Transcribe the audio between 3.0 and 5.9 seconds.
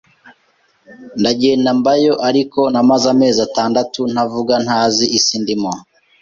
amezi atandatu ntavuga ntazi isi ndimo